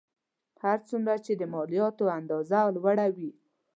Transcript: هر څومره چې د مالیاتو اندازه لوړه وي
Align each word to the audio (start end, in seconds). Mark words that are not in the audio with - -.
هر 0.63 0.77
څومره 0.89 1.13
چې 1.25 1.33
د 1.37 1.43
مالیاتو 1.53 2.05
اندازه 2.19 2.59
لوړه 2.75 3.07
وي 3.15 3.31